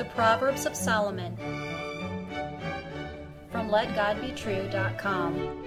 The 0.00 0.06
Proverbs 0.06 0.64
of 0.64 0.74
Solomon 0.74 1.36
from 3.52 3.68
LetGodBetrue.com. 3.68 5.64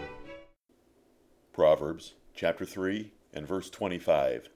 Proverbs 1.53 2.15
chapter 2.33 2.65
3 2.65 3.13
and 3.31 3.47
verse 3.47 3.69
25. 3.69 4.49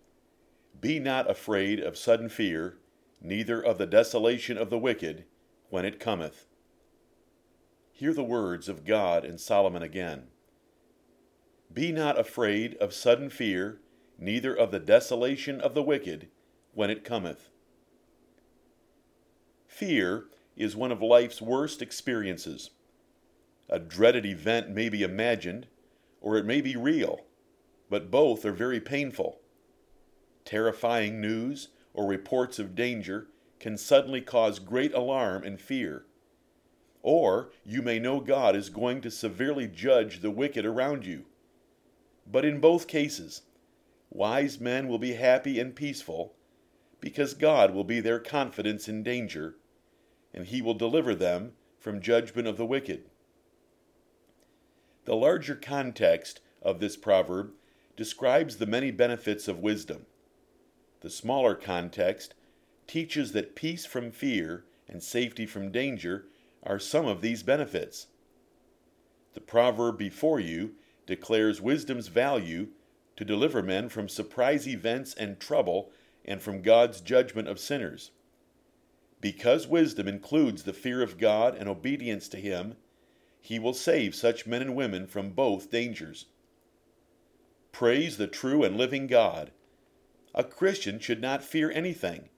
Be 0.82 0.98
not 0.98 1.30
afraid 1.30 1.80
of 1.80 1.96
sudden 1.96 2.28
fear, 2.28 2.80
neither 3.22 3.62
of 3.62 3.78
the 3.78 3.86
desolation 3.86 4.58
of 4.58 4.72
the 4.72 4.80
wicked 4.80 5.26
when 5.70 5.86
it 5.86 6.00
cometh. 6.00 6.48
Hear 7.92 8.16
the 8.16 8.24
words 8.24 8.68
of 8.68 8.84
God 8.84 9.24
and 9.24 9.40
Solomon 9.40 9.84
again. 9.84 10.30
Be 11.72 11.92
not 11.92 12.20
afraid 12.20 12.74
of 12.78 12.96
sudden 12.96 13.30
fear, 13.30 13.80
neither 14.18 14.56
of 14.56 14.72
the 14.72 14.80
desolation 14.80 15.62
of 15.62 15.76
the 15.76 15.84
wicked 15.84 16.30
when 16.74 16.90
it 16.90 17.04
cometh. 17.04 17.52
Fear 19.78 20.26
is 20.56 20.76
one 20.76 20.92
of 20.92 21.04
life's 21.04 21.40
worst 21.40 21.84
experiences. 21.84 22.72
A 23.70 23.78
dreaded 23.78 24.26
event 24.26 24.72
may 24.72 24.90
be 24.90 25.04
imagined, 25.04 25.68
or 26.20 26.36
it 26.36 26.48
may 26.48 26.62
be 26.62 26.76
real, 26.76 27.28
but 27.88 28.10
both 28.10 28.44
are 28.44 28.54
very 28.54 28.80
painful. 28.80 29.40
Terrifying 30.46 31.22
news 31.22 31.68
or 31.94 32.08
reports 32.08 32.58
of 32.58 32.74
danger 32.74 33.28
can 33.60 33.78
suddenly 33.78 34.20
cause 34.20 34.58
great 34.58 34.96
alarm 34.96 35.44
and 35.44 35.62
fear. 35.62 36.08
Or 37.04 37.52
you 37.64 37.84
may 37.84 38.00
know 38.00 38.20
God 38.20 38.56
is 38.56 38.72
going 38.72 39.02
to 39.02 39.12
severely 39.12 39.68
judge 39.68 40.22
the 40.22 40.32
wicked 40.32 40.66
around 40.66 41.06
you. 41.06 41.26
But 42.26 42.46
in 42.46 42.60
both 42.60 42.88
cases, 42.88 43.44
wise 44.10 44.60
men 44.60 44.88
will 44.88 44.98
be 44.98 45.14
happy 45.14 45.60
and 45.60 45.76
peaceful 45.76 46.34
because 47.00 47.36
God 47.36 47.76
will 47.76 47.84
be 47.84 48.00
their 48.00 48.20
confidence 48.20 48.90
in 48.90 49.04
danger 49.04 49.56
and 50.38 50.46
he 50.46 50.62
will 50.62 50.76
deliver 50.76 51.16
them 51.16 51.54
from 51.80 52.00
judgment 52.00 52.48
of 52.48 52.58
the 52.58 52.66
wicked. 52.66 53.06
The 55.06 55.16
larger 55.16 55.56
context 55.56 56.42
of 56.62 56.80
this 56.80 56.96
proverb 56.96 57.54
describes 57.96 58.58
the 58.58 58.68
many 58.68 58.92
benefits 58.92 59.48
of 59.48 59.58
wisdom. 59.58 60.06
The 61.02 61.10
smaller 61.10 61.56
context 61.56 62.36
teaches 62.86 63.32
that 63.32 63.56
peace 63.56 63.88
from 63.88 64.12
fear 64.12 64.64
and 64.88 65.02
safety 65.02 65.48
from 65.48 65.72
danger 65.72 66.28
are 66.62 66.78
some 66.78 67.08
of 67.08 67.22
these 67.22 67.42
benefits. 67.42 68.06
The 69.34 69.42
proverb 69.42 69.98
before 69.98 70.40
you 70.40 70.76
declares 71.08 71.62
wisdom's 71.62 72.10
value 72.10 72.68
to 73.16 73.26
deliver 73.26 73.64
men 73.64 73.90
from 73.90 74.08
surprise 74.08 74.68
events 74.68 75.16
and 75.16 75.40
trouble 75.40 75.90
and 76.24 76.44
from 76.44 76.62
God's 76.62 77.02
judgment 77.02 77.48
of 77.48 77.58
sinners. 77.58 78.12
Because 79.20 79.68
wisdom 79.68 80.08
includes 80.08 80.64
the 80.64 80.74
fear 80.74 81.02
of 81.02 81.18
God 81.18 81.56
and 81.56 81.68
obedience 81.68 82.28
to 82.30 82.38
Him, 82.38 82.76
He 83.42 83.58
will 83.60 83.74
save 83.74 84.14
such 84.14 84.46
men 84.46 84.62
and 84.62 84.76
women 84.76 85.08
from 85.08 85.32
both 85.32 85.72
dangers. 85.72 86.26
Praise 87.72 88.18
the 88.18 88.28
true 88.28 88.64
and 88.64 88.76
living 88.76 89.08
God. 89.08 89.52
A 90.34 90.44
Christian 90.44 91.00
should 91.00 91.22
not 91.22 91.44
fear 91.44 91.72
anything, 91.72 92.30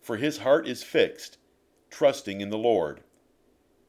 for 0.00 0.16
his 0.16 0.38
heart 0.38 0.66
is 0.68 0.82
fixed, 0.82 1.38
trusting 1.90 2.40
in 2.40 2.50
the 2.50 2.58
Lord. 2.58 3.02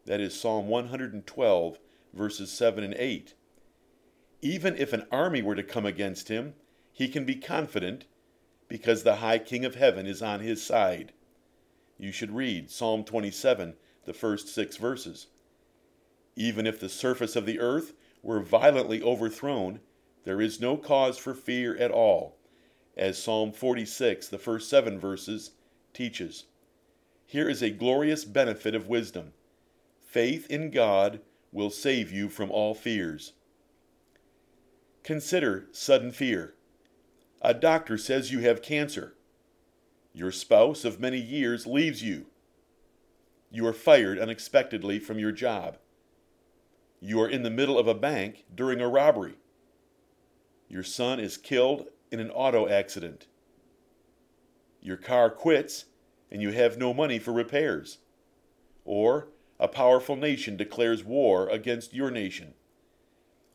That 0.05 0.19
is 0.19 0.39
Psalm 0.39 0.67
112, 0.67 1.79
verses 2.13 2.51
7 2.51 2.83
and 2.83 2.93
8. 2.95 3.33
Even 4.41 4.75
if 4.77 4.93
an 4.93 5.07
army 5.11 5.41
were 5.41 5.55
to 5.55 5.63
come 5.63 5.85
against 5.85 6.29
him, 6.29 6.53
he 6.91 7.07
can 7.07 7.25
be 7.25 7.35
confident 7.35 8.05
because 8.67 9.03
the 9.03 9.17
high 9.17 9.39
King 9.39 9.65
of 9.65 9.75
heaven 9.75 10.05
is 10.05 10.21
on 10.21 10.39
his 10.39 10.63
side 10.63 11.11
you 11.97 12.11
should 12.11 12.35
read 12.35 12.69
Psalm 12.69 13.03
27, 13.03 13.75
the 14.05 14.13
first 14.13 14.47
six 14.47 14.77
verses. 14.77 15.27
Even 16.35 16.67
if 16.67 16.79
the 16.79 16.89
surface 16.89 17.35
of 17.35 17.45
the 17.45 17.59
earth 17.59 17.93
were 18.21 18.41
violently 18.41 19.01
overthrown, 19.01 19.79
there 20.23 20.41
is 20.41 20.59
no 20.59 20.75
cause 20.75 21.17
for 21.17 21.33
fear 21.33 21.77
at 21.77 21.91
all, 21.91 22.37
as 22.97 23.21
Psalm 23.21 23.51
46, 23.51 24.27
the 24.27 24.37
first 24.37 24.69
seven 24.69 24.99
verses, 24.99 25.51
teaches. 25.93 26.45
Here 27.25 27.49
is 27.49 27.61
a 27.61 27.69
glorious 27.69 28.25
benefit 28.25 28.75
of 28.75 28.87
wisdom. 28.87 29.33
Faith 30.01 30.49
in 30.49 30.71
God 30.71 31.21
will 31.51 31.69
save 31.69 32.11
you 32.11 32.29
from 32.29 32.51
all 32.51 32.73
fears. 32.73 33.33
Consider 35.03 35.67
sudden 35.71 36.11
fear. 36.11 36.55
A 37.41 37.53
doctor 37.53 37.97
says 37.97 38.31
you 38.31 38.39
have 38.39 38.61
cancer. 38.61 39.13
Your 40.15 40.31
spouse 40.31 40.85
of 40.85 40.97
many 40.97 41.19
years 41.19 41.67
leaves 41.67 42.01
you. 42.01 42.27
You 43.51 43.67
are 43.67 43.73
fired 43.73 44.17
unexpectedly 44.17 44.97
from 44.97 45.19
your 45.19 45.33
job. 45.33 45.77
You 47.01 47.19
are 47.19 47.27
in 47.27 47.43
the 47.43 47.49
middle 47.49 47.77
of 47.77 47.89
a 47.89 47.93
bank 47.93 48.45
during 48.55 48.79
a 48.79 48.87
robbery. 48.87 49.33
Your 50.69 50.83
son 50.83 51.19
is 51.19 51.35
killed 51.35 51.87
in 52.11 52.21
an 52.21 52.31
auto 52.31 52.65
accident. 52.65 53.27
Your 54.79 54.95
car 54.95 55.29
quits 55.29 55.83
and 56.31 56.41
you 56.41 56.51
have 56.51 56.77
no 56.77 56.93
money 56.93 57.19
for 57.19 57.33
repairs. 57.33 57.97
Or 58.85 59.27
a 59.59 59.67
powerful 59.67 60.15
nation 60.15 60.55
declares 60.55 61.03
war 61.03 61.49
against 61.49 61.93
your 61.93 62.09
nation. 62.09 62.53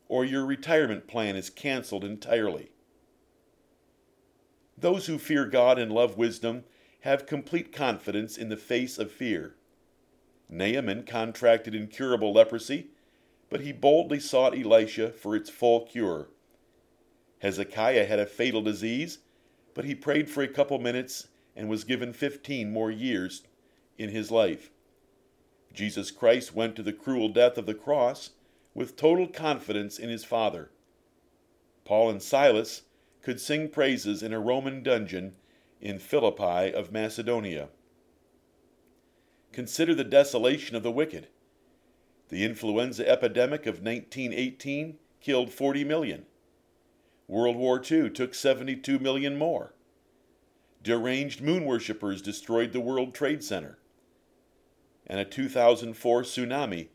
Or 0.09 0.27
your 0.27 0.45
retirement 0.45 1.09
plan 1.09 1.37
is 1.37 1.49
canceled 1.49 2.05
entirely. 2.05 2.71
Those 4.81 5.07
who 5.07 5.19
fear 5.19 5.45
God 5.45 5.79
and 5.79 5.93
love 5.93 6.17
wisdom 6.17 6.65
have 7.01 7.27
complete 7.27 7.73
confidence 7.73 8.39
in 8.39 8.49
the 8.49 8.57
face 8.57 8.99
of 8.99 9.11
fear. 9.11 9.55
Naaman 10.49 11.05
contracted 11.05 11.75
incurable 11.75 12.33
leprosy, 12.33 12.89
but 13.51 13.61
he 13.61 13.73
boldly 13.73 14.21
sought 14.21 14.57
Elisha 14.59 15.11
for 15.11 15.37
its 15.37 15.51
full 15.51 15.81
cure. 15.87 16.29
Hezekiah 17.41 18.07
had 18.07 18.19
a 18.19 18.27
fatal 18.27 18.63
disease, 18.63 19.19
but 19.75 19.85
he 19.85 19.95
prayed 19.95 20.31
for 20.31 20.43
a 20.43 20.49
couple 20.49 20.79
minutes 20.79 21.29
and 21.55 21.69
was 21.69 21.85
given 21.85 22.13
15 22.13 22.73
more 22.73 22.91
years 22.91 23.43
in 23.99 24.11
his 24.11 24.31
life. 24.31 24.71
Jesus 25.73 26.11
Christ 26.11 26.55
went 26.55 26.75
to 26.77 26.83
the 26.83 26.93
cruel 26.93 27.29
death 27.29 27.59
of 27.59 27.67
the 27.67 27.75
cross 27.75 28.31
with 28.75 28.97
total 28.97 29.27
confidence 29.27 29.99
in 29.99 30.09
his 30.09 30.25
Father. 30.25 30.71
Paul 31.85 32.11
and 32.11 32.23
Silas 32.23 32.83
could 33.23 33.41
sing 33.41 33.69
praises 33.69 34.23
in 34.23 34.33
a 34.33 34.41
Roman 34.41 34.83
dungeon 34.83 35.35
in 35.81 35.99
Philippi 35.99 36.73
of 36.73 36.93
Macedonia. 36.93 37.69
Consider 39.53 39.95
the 39.95 40.05
desolation 40.05 40.77
of 40.77 40.83
the 40.83 40.91
wicked. 40.91 41.29
The 42.29 42.45
influenza 42.45 43.09
epidemic 43.09 43.67
of 43.67 43.83
1918 43.83 44.99
killed 45.21 45.53
40 45.53 45.85
million. 45.85 46.27
World 47.27 47.57
War 47.57 47.81
II 47.81 48.11
took 48.11 48.35
72 48.35 48.99
million 48.99 49.37
more. 49.37 49.75
Deranged 50.83 51.43
moon 51.43 51.65
worshippers 51.65 52.23
destroyed 52.23 52.73
the 52.73 52.81
World 52.81 53.15
Trade 53.15 53.45
Center. 53.45 53.79
And 55.07 55.21
a 55.21 55.25
2004 55.25 56.23
tsunami 56.23 56.89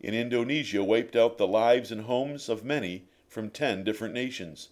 in 0.00 0.14
Indonesia 0.14 0.82
wiped 0.82 1.14
out 1.14 1.38
the 1.38 1.46
lives 1.46 1.92
and 1.92 2.02
homes 2.02 2.48
of 2.48 2.64
many 2.64 3.04
from 3.28 3.50
10 3.50 3.84
different 3.84 4.14
nations. 4.14 4.70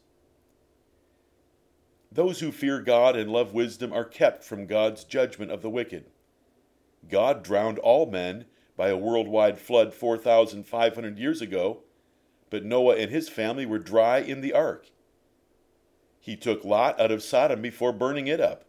Those 2.13 2.41
who 2.41 2.51
fear 2.51 2.81
God 2.81 3.15
and 3.17 3.31
love 3.31 3.55
wisdom 3.55 3.93
are 3.93 4.05
kept 4.05 4.43
from 4.43 4.67
God's 4.67 5.05
judgment 5.05 5.53
of 5.53 5.63
the 5.63 5.71
wicked. 5.71 6.07
God 7.09 7.45
drowned 7.45 7.79
all 7.79 8.07
men 8.07 8.47
by 8.77 8.89
a 8.89 8.97
worldwide 8.97 9.59
flood 9.59 9.95
4,500 9.95 11.19
years 11.19 11.41
ago, 11.41 11.83
but 12.51 12.65
Noah 12.65 12.97
and 12.97 13.11
his 13.11 13.29
family 13.29 13.65
were 13.65 13.79
dry 13.79 14.19
in 14.19 14.41
the 14.41 14.53
ark. 14.53 14.91
He 16.19 16.37
took 16.37 16.65
Lot 16.65 17.01
out 17.01 17.13
of 17.13 17.23
Sodom 17.23 17.63
before 17.63 17.93
burning 17.93 18.27
it 18.27 18.41
up. 18.41 18.65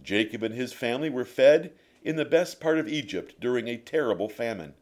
Jacob 0.00 0.42
and 0.42 0.54
his 0.54 0.72
family 0.72 1.10
were 1.10 1.24
fed 1.24 1.72
in 2.02 2.16
the 2.16 2.24
best 2.24 2.60
part 2.60 2.78
of 2.78 2.86
Egypt 2.86 3.34
during 3.40 3.66
a 3.66 3.76
terrible 3.76 4.28
famine. 4.28 4.74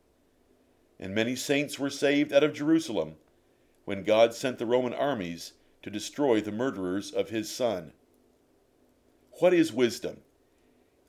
And 1.00 1.14
many 1.14 1.36
saints 1.36 1.78
were 1.78 1.90
saved 1.90 2.32
out 2.32 2.44
of 2.44 2.52
Jerusalem 2.52 3.14
when 3.84 4.04
God 4.04 4.34
sent 4.34 4.58
the 4.58 4.66
Roman 4.66 4.92
armies 4.92 5.54
to 5.82 5.90
destroy 5.90 6.40
the 6.40 6.52
murderers 6.52 7.10
of 7.10 7.30
his 7.30 7.50
son. 7.50 7.92
What 9.40 9.52
is 9.52 9.72
wisdom? 9.72 10.20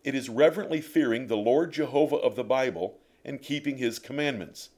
It 0.04 0.16
is 0.16 0.30
reverently 0.30 0.82
fearing 0.82 1.28
the 1.28 1.38
Lord 1.38 1.72
Jehovah 1.72 2.18
of 2.18 2.36
the 2.36 2.44
Bible 2.44 3.00
and 3.24 3.42
keeping 3.42 3.78
his 3.78 4.00
commandments. 4.00 4.70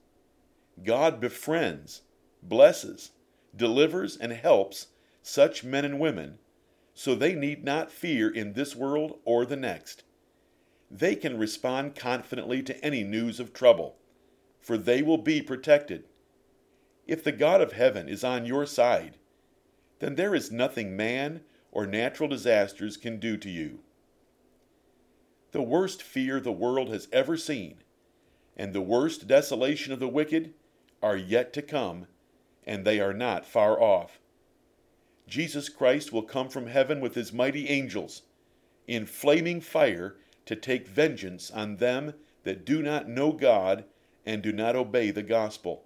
God 0.84 1.20
befriends, 1.20 2.02
blesses, 2.44 3.12
delivers, 3.56 4.18
and 4.18 4.34
helps 4.34 4.88
such 5.24 5.64
men 5.64 5.86
and 5.86 6.00
women 6.00 6.38
so 6.96 7.14
they 7.14 7.36
need 7.36 7.64
not 7.64 7.92
fear 7.92 8.30
in 8.30 8.54
this 8.54 8.76
world 8.76 9.20
or 9.26 9.46
the 9.46 9.58
next. 9.58 10.04
They 10.90 11.16
can 11.16 11.38
respond 11.38 11.94
confidently 11.94 12.64
to 12.64 12.86
any 12.86 13.04
news 13.04 13.40
of 13.40 13.54
trouble, 13.54 13.98
for 14.62 14.78
they 14.78 15.02
will 15.02 15.18
be 15.18 15.42
protected. 15.42 16.06
If 17.06 17.24
the 17.24 17.34
God 17.34 17.60
of 17.60 17.74
heaven 17.74 18.08
is 18.08 18.24
on 18.24 18.46
your 18.46 18.66
side, 18.66 19.18
then 20.00 20.16
there 20.16 20.36
is 20.36 20.52
nothing 20.52 20.96
man 20.96 21.42
or 21.72 21.86
natural 21.86 22.30
disasters 22.30 22.98
can 22.98 23.20
do 23.20 23.38
to 23.38 23.50
you. 23.50 23.80
the 25.52 25.62
worst 25.62 26.04
fear 26.04 26.40
the 26.42 26.52
world 26.52 26.90
has 26.90 27.08
ever 27.14 27.38
seen, 27.38 27.76
and 28.58 28.74
the 28.74 28.82
worst 28.82 29.26
desolation 29.26 29.94
of 29.94 30.00
the 30.00 30.08
wicked 30.08 30.54
are 31.02 31.16
yet 31.16 31.54
to 31.54 31.62
come, 31.62 32.08
and 32.66 32.84
they 32.84 33.00
are 33.00 33.14
not 33.14 33.46
far 33.46 33.82
off. 33.82 34.20
Jesus 35.28 35.70
Christ 35.70 36.12
will 36.12 36.24
come 36.24 36.50
from 36.50 36.68
heaven 36.68 37.00
with 37.00 37.16
his 37.16 37.32
mighty 37.32 37.70
angels 37.70 38.24
in 38.86 39.06
flaming 39.06 39.62
fire 39.62 40.18
to 40.46 40.58
take 40.58 40.88
vengeance 40.88 41.50
on 41.50 41.78
them 41.78 42.14
that 42.44 42.66
do 42.66 42.82
not 42.82 43.08
know 43.08 43.32
God 43.32 43.86
and 44.26 44.42
do 44.42 44.52
not 44.52 44.76
obey 44.76 45.10
the 45.10 45.24
gospel. 45.24 45.86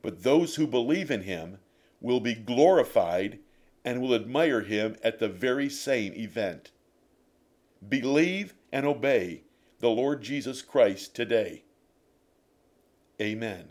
But 0.00 0.22
those 0.22 0.54
who 0.56 0.66
believe 0.66 1.10
in 1.10 1.22
him 1.22 1.58
will 2.04 2.20
be 2.20 2.34
glorified 2.34 3.38
and 3.82 4.02
will 4.02 4.14
admire 4.14 4.60
him 4.60 4.94
at 5.02 5.18
the 5.18 5.28
very 5.28 5.70
same 5.70 6.12
event. 6.12 6.70
Believe 7.88 8.52
and 8.70 8.84
obey 8.84 9.42
the 9.80 9.88
Lord 9.88 10.20
Jesus 10.20 10.60
Christ 10.60 11.16
today. 11.16 11.64
Amen. 13.18 13.70